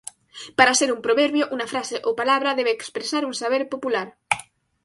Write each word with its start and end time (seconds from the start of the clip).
Para 0.57 0.77
ser 0.79 0.89
un 0.95 1.01
proverbio, 1.07 1.45
una 1.55 1.69
frase 1.73 1.97
o 2.09 2.11
palabra 2.21 2.57
debe 2.59 2.71
expresar 2.77 3.23
un 3.29 3.35
saber 3.41 3.63
popular. 3.73 4.07